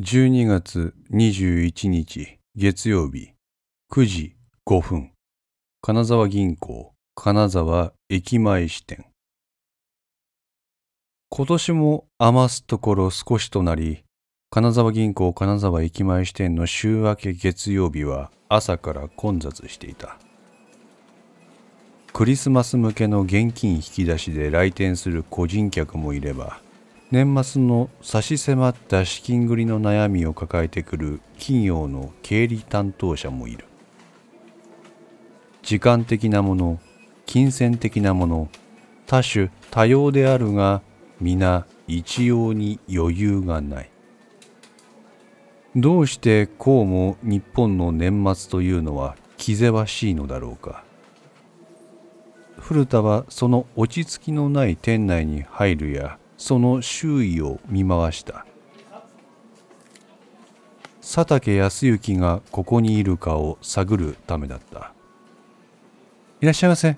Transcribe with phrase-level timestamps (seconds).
[0.00, 3.32] 12月21日月曜日
[3.90, 5.10] 9時5分。
[5.82, 9.06] 金沢銀行金沢駅前支店。
[11.30, 14.04] 今年も余すところ少しとなり
[14.50, 20.16] 金沢銀行金沢駅前支店の週明け月曜日は朝から混雑していた。
[22.12, 26.60] クリスマス向けの現金引き出しで来店する個人客もいれば
[27.10, 33.64] 年末の差し迫った資金繰りの悩みを抱えてくる企業の経理担当者もいる。
[35.62, 36.78] 時間的なもの
[37.24, 38.48] 金銭的なもの
[39.06, 40.82] 多種多様であるが
[41.18, 43.90] 皆一様に余裕がない。
[45.74, 50.84] どうしてこうも日本の年末というのは気ぜわしいのだろうか。
[52.58, 58.46] 古田はその落ち着きのない店内に入るやその周囲を見回した。
[61.00, 64.92] 佐竹康之がここにいるかを探るためだった。
[66.40, 66.96] いらっしゃいませ。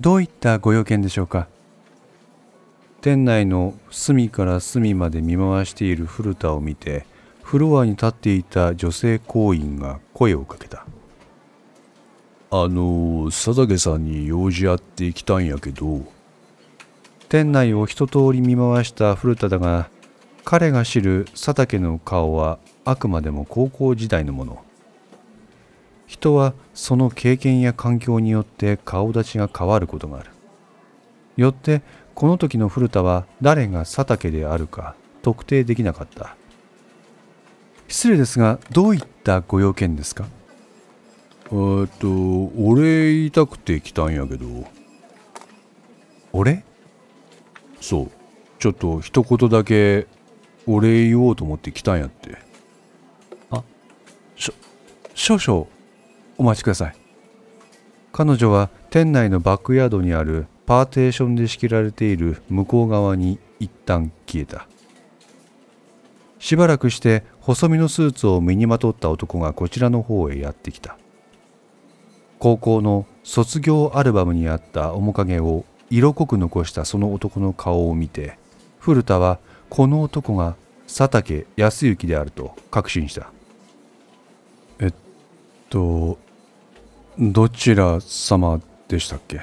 [0.00, 1.48] どういったご用件でしょうか。
[3.00, 7.04] 店内の隅から隅まで見回している古田を見て
[7.42, 10.86] フロアに立っていた女性行員が声をかけた。
[12.50, 16.17] あの佐竹さんに用事あって来たんやけど。
[17.28, 19.90] 店内を一通り見回した古田だが
[20.44, 24.64] 彼が知る佐竹の顔はあくまでも高校時代のもの。
[26.06, 30.30] 人はその経験や環境によって顔立ちが変わることがある。
[31.36, 31.82] よって
[32.14, 36.34] この時の古田は誰が佐竹であるか特定できなかった。
[37.88, 40.24] 失礼ですがどういったご用件ですか？
[40.24, 44.46] えっとお礼言いたくて来たんやけど。
[46.32, 46.64] お礼
[47.80, 48.10] そう。
[48.58, 50.06] ちょっと一言だけ
[50.66, 52.38] お礼言おうと思って来たんやって。
[53.50, 53.62] あ
[54.36, 54.54] しょ
[55.14, 55.66] 少々
[56.36, 56.96] お待ちください。
[58.12, 64.66] 彼女は店内のバックヤードにあるパーテーションで仕切られている向こう側に一旦消えた。
[66.38, 70.96] しばらくして細身のスーツを身にまとった男がこちらの方へやってきた。
[72.38, 78.38] 高校の卒業アルバムにあった面影を色濃く残したその男の顔を見て
[78.78, 79.38] 古田は
[79.68, 80.56] この男が
[80.86, 83.30] 佐竹康之であると確信した。
[84.78, 84.94] えっ
[85.68, 86.18] と
[87.18, 89.40] どちら様でしたっけ？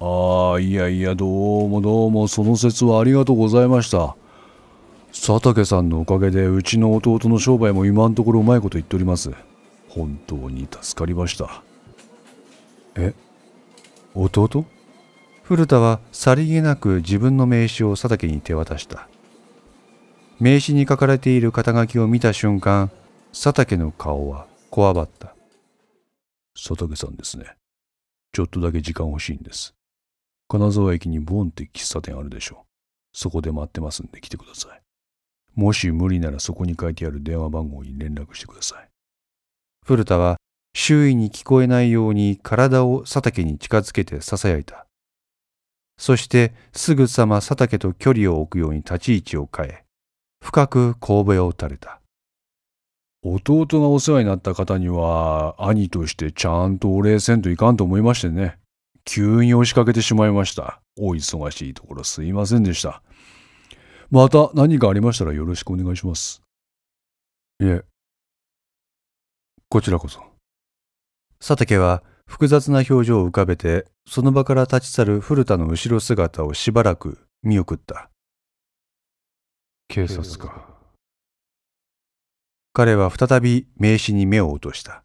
[0.00, 4.16] ああいやいやどうもどうもその説はありがとうございました。
[5.10, 9.32] 佐竹さんのおかげでうちの弟の商売も今のところうまいこと言っております。
[9.88, 11.62] 本当に助かりました。
[12.94, 13.12] え
[14.14, 14.64] 弟？
[15.48, 19.08] 古田はさりげなく自分の名刺を佐竹に手渡した。
[20.38, 22.90] 名刺に書かれている肩書きを見た瞬間
[23.32, 25.34] 佐竹の顔はこわばった。
[26.54, 27.46] 佐竹さんですね。
[28.34, 29.72] ちょっとだけ時間欲しいんです。
[30.48, 32.66] 金沢駅にボンって喫茶店あるでしょ
[33.14, 34.82] そこで待ってますんで来てください。
[35.54, 38.88] もし無理ならそこに書いてある電話番号に連絡してください。
[39.86, 40.36] 古田は
[40.74, 44.84] 周囲に聞こえないように体を佐竹に近づけてささやいた
[45.98, 49.84] そしてすぐさま佐竹と距離を置くように立ち位置を変え、
[50.42, 52.00] 深く神戸を垂れた。
[53.22, 58.58] 弟がお世話になった方には、兄としてちゃんとお礼せんといかんと思いましてね。
[59.04, 60.80] 急に押しかけてしまいました。
[60.98, 63.02] お忙しいところすいませんでした。
[64.10, 66.42] また何かありましたらよろしくお願いします。
[67.60, 67.82] いえ、
[69.68, 70.22] こちらこそ。
[71.40, 78.10] 佐竹は複雑な表情を浮かべて、その場から立ち去る古田の後ろ姿をしばらく見送った。
[79.88, 80.68] 警察か。
[82.74, 85.02] 彼は再び名刺に目を落とした。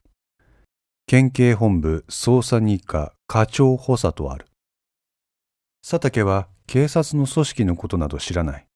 [1.08, 4.46] 県警本部捜査二課課長補佐とある。
[5.82, 8.68] 佐竹は警察の組織のことなど知らない。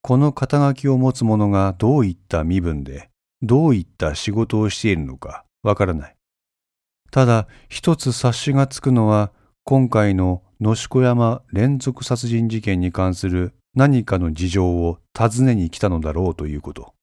[0.00, 3.10] この肩書きを持つ者がどういった身分で、
[3.42, 6.15] どういった仕事をしているのかわからない。
[7.10, 9.32] ただ一つ察しがつくのは
[9.64, 16.94] 今回の野子山連続殺人事件に関する何かの事情を尋ねに来たのだろうということ。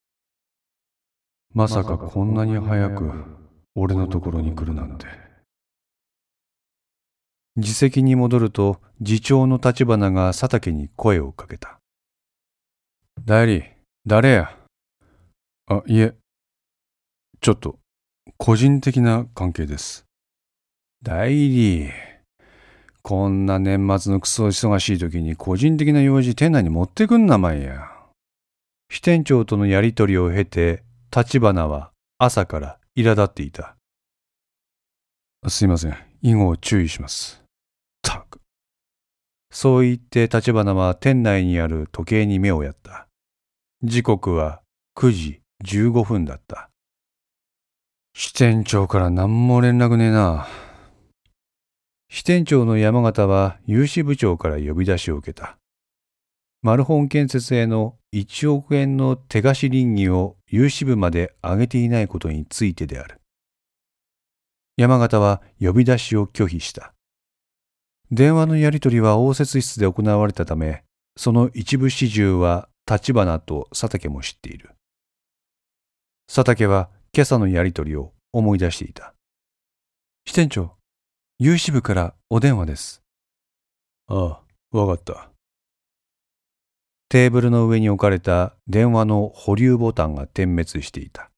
[1.54, 3.12] まさかこんなに早く
[3.76, 5.06] 俺のところに来るなんて。
[7.56, 11.78] 自席に戻ると次長の立花が佐竹に声をかけた。
[13.24, 13.64] 代理、
[14.08, 14.58] 誰や？
[15.68, 16.16] あ、いえ、
[17.40, 17.78] ちょっと、
[18.38, 20.06] 個人的な関係です。
[21.02, 21.90] 代理。
[23.02, 27.90] こんな年末のクソ忙しい時に個人的な用事店内に持ってくんなまいや。
[28.90, 30.84] 支店長とのやりとりを経て、
[31.16, 33.76] 立花は朝から苛立っていた。
[35.48, 35.98] すいません。
[36.22, 37.44] 以後注意します。
[38.02, 38.40] たく。
[39.52, 43.08] そう言って立花は店内にある時計に目をやった。
[43.84, 44.62] 時刻は
[44.96, 46.70] 9時15分だった。
[48.16, 50.48] 支店長から何も連絡ねえな。
[52.10, 55.58] 支店長の山形は融資部長から呼び出しを受けた。
[56.62, 63.20] マルホン建設への1億円の手貸し倫理を融資部まで上げていないことについてである。
[64.78, 66.94] 山形は呼び出しを拒否した。
[68.12, 70.84] 電話のやり取りは応接室で行われたため、
[71.18, 74.70] その一部始終は立花と佐竹も知っている。
[76.28, 79.14] 佐竹は今朝のやり取りを思い出していた。
[80.26, 80.72] 支店長、
[81.38, 83.04] 融資部からお電話です。
[84.08, 85.30] ああ、わかった。
[87.10, 91.30] テーブルの上に置かれた電話の保留ボタンが点滅していた。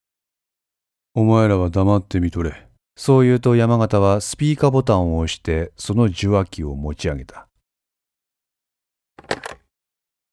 [1.13, 2.69] お前らは黙ってみとれ。
[2.95, 7.49] そう言うと山形はスピーカーボタンを押してその受話器を持ち上げた。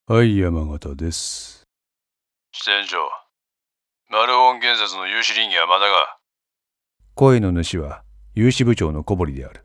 [0.06, 1.64] はい、山形です。
[2.52, 2.98] 支店長、
[4.12, 6.18] マルオン建設の融資倫理はまだが、
[7.14, 8.02] 声の主は
[8.34, 9.64] 融資部長の小堀である。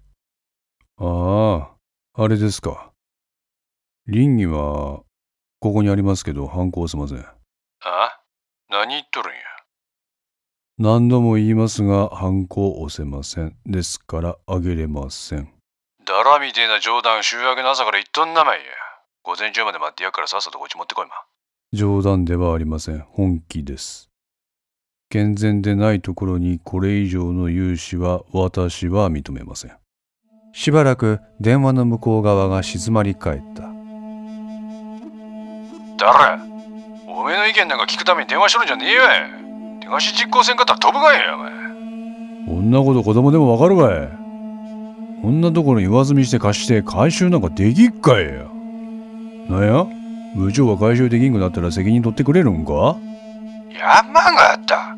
[0.98, 1.74] あ
[2.16, 2.92] あ、あれですか。
[4.08, 5.02] 倫理は、
[5.60, 7.20] ここにありますけど、反抗せません。
[7.20, 8.22] あ
[8.70, 9.40] 何言っとるんや？
[10.78, 13.58] 何度も言いますが、反抗押せません。
[13.66, 15.52] ですから、あげれません。
[16.06, 18.64] だらみてえな冗談週明けの朝から言っとんなまいや。
[19.24, 21.12] 午前中まで待ってやっからさっさとこっち持ってこいま。
[21.74, 23.02] 冗談ではありません。
[23.02, 24.07] 本気です。
[25.10, 29.72] 健全でないところにこれ以上の融資は私は認めません。
[30.52, 33.62] しばらく電話の向こう側が静まり返った。
[35.98, 36.42] 誰？
[37.08, 39.80] おめえの意見なんか聞くために電話しとるんじゃねえわい。
[39.80, 41.52] 手貸し実行せんかったら飛ぶがいや、お前。
[42.48, 44.10] こんなこと子供でもわかるかい
[45.22, 48.44] こんなところに上積みして貸して回収なんかできっかいや。
[49.50, 49.88] なんや？
[50.36, 52.98] 部長が回収できんくなったら責任取ってくれるんか？
[53.70, 54.96] 山があった。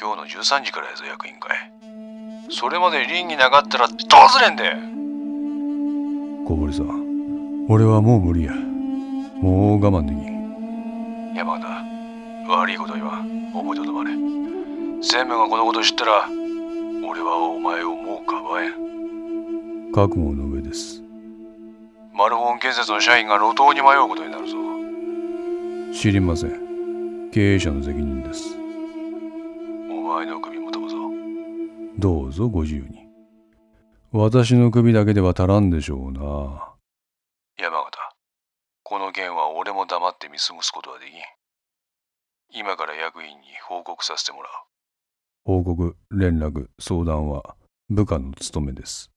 [0.00, 1.70] 今日の13時からやぞ、役員会。
[2.50, 3.98] それまで倫理なかったらどう
[4.28, 4.74] すれんで。
[6.46, 8.52] 小堀さん、俺はもう無理や。
[8.52, 11.34] もう我慢できん。
[11.34, 11.66] 山形、
[12.48, 13.52] 悪いこと言わん。
[13.52, 14.10] 覚えとどまれ。
[14.10, 16.28] 専務がこのこと知ったら、
[17.08, 19.92] 俺はお前をもうかばえん。
[19.92, 21.02] 覚悟の上です。
[22.14, 24.56] マルホン建設の社員が路頭に迷うことになるぞ。
[25.92, 26.69] 知りません。
[27.32, 28.56] 経営者の責任です。
[29.88, 30.96] お前の首も飛ぶぞ。
[31.96, 33.06] どうぞご自由に。
[34.10, 36.20] 私の首だけでは足らんでしょうな。
[37.56, 37.98] 山形、
[38.82, 41.20] この件は俺も黙って見過ごすことはできん。
[42.52, 44.50] 今から役員に報告させてもらう。
[45.44, 47.54] 報告、連絡、相談は
[47.88, 49.12] 部下の務めです。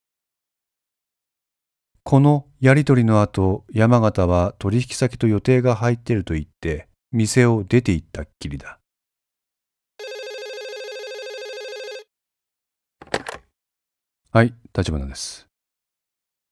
[2.04, 8.80] このやりとりの後、山形は取引先と予定が入っていると言って、店を出て行ったっきりだ。
[14.32, 15.48] はい、立花です。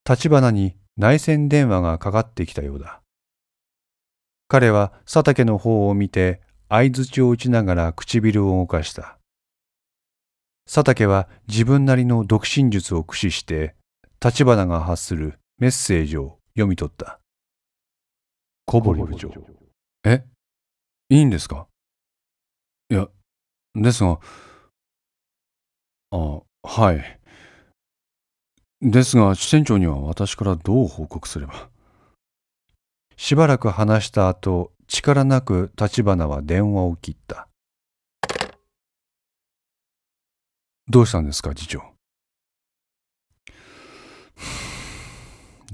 [0.07, 3.01] 立花に内線電話がかかってきたようだ。
[4.47, 9.17] 彼は佐竹の方を見て相槌を打ちながら唇を動かした。
[10.65, 13.73] 佐竹は自分なりの独身術を駆使して
[14.23, 17.19] 立花が発するメッセージを読み取った。
[18.67, 19.31] 小堀部長。
[20.03, 20.23] え？
[21.11, 21.67] いいんですか？
[22.89, 23.09] いや、
[23.75, 24.17] ですが、
[26.11, 27.19] あ、はい。
[28.79, 31.69] ですが、支店長には私からどう報告すれば？
[33.17, 37.49] しばらく話した後、力なく立花は電話を切った。
[40.87, 41.83] どうしたんですか、次長？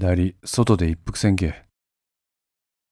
[0.00, 1.67] 代理、外で一服せんけ。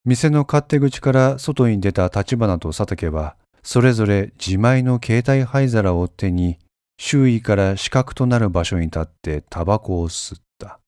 [0.07, 6.59] 店の勝手口から外に出た立花と佐竹は、それぞれ自前の携帯灰皿を手に、
[6.97, 10.79] 周囲から死角となる場所に立ってタバコを吸った。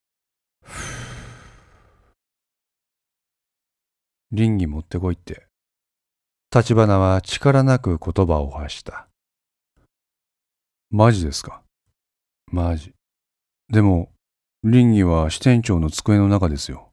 [4.31, 5.49] 倫理持ってこいって。
[6.55, 9.09] 立花は力なく言葉を発した。
[10.91, 11.63] マジですか？
[12.53, 12.95] マジ。
[13.69, 14.13] でも、
[14.63, 16.91] 倫理は支店長の机の中ですよ。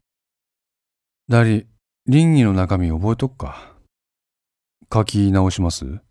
[1.30, 1.68] ダリ、
[2.08, 3.74] 倫理の中身覚えとくか？
[4.94, 6.02] 書き直します？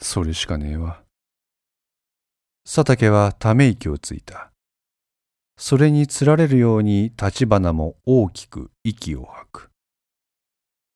[0.00, 1.02] それしかねえわ。
[2.64, 4.52] 佐竹はため息をついた。
[5.58, 9.70] それにつられるように立花も大きく息を吐く。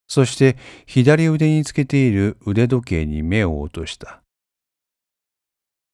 [0.09, 0.57] そして
[0.87, 4.23] 左腕につけている腕時計に目を落とした。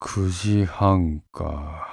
[0.00, 1.88] 9時半か。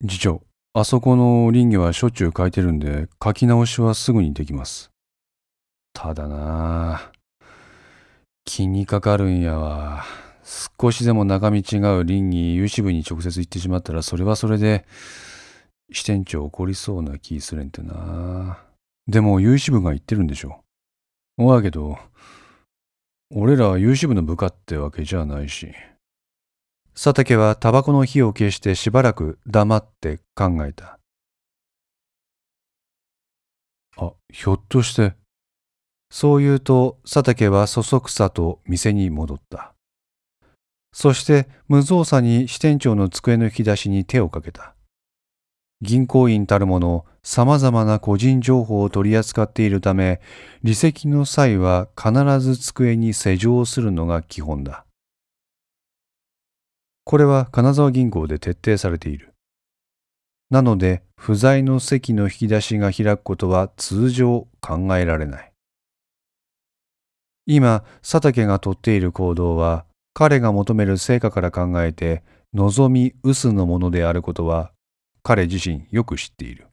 [0.00, 0.42] 次長、
[0.72, 4.90] あそこの林業はしょっちゅう書いてるんで、書き直しはすぐにできます。
[6.00, 7.10] ただな
[8.44, 10.04] 気にかかるんやわ。
[10.78, 14.86] 少しでも中身違う林に有志部に直接行ってしまったら、それはそれで、
[15.92, 18.60] 支店長怒りそうな気すれんてな。
[19.08, 20.60] でも有志部が言ってるんでしょ。
[21.36, 21.98] おやけど、
[23.34, 25.74] 俺らは有志部の部下ってわけじゃないし。
[26.94, 31.00] 佐竹はタバコの火を消してしばらく黙って考えた。
[33.96, 35.16] あ、ひょっとして、
[36.10, 39.74] そう言うと佐竹はそそくさと店に戻った。
[40.92, 44.74] そして無造作に支店長の机の引き出しに手をかけた。
[45.80, 50.20] 銀行員たるもの様々な個人情報を取り扱っているため、
[50.64, 54.86] 離席の際は必ず机に施錠するのが基本だ。
[57.04, 59.34] これは金沢銀行で徹底されている。
[60.50, 65.52] なので、不在の席の引き出しが開くことは通常考えられない。
[67.50, 74.70] 今、佐竹がとっている行動は、彼が求める成果から考えて、望み薄のものであることは、
[75.22, 76.66] 彼自身よく知っている。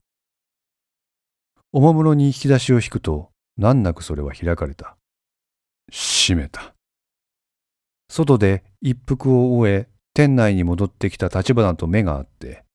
[1.72, 4.98] おもむろに引き出しを引くと、難なくそれは開かれた。
[5.90, 6.74] 閉めた。
[8.10, 12.66] 外で一服を終え、店内に戻ってきた立花と目があって、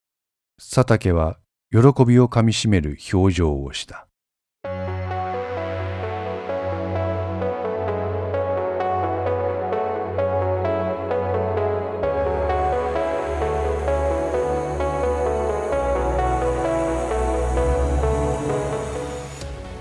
[0.56, 1.38] 佐竹は
[1.70, 4.06] 喜びをかみしめる表情をした。